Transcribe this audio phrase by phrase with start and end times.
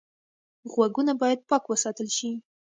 [0.71, 2.29] غوږونه باید پاک وساتل شي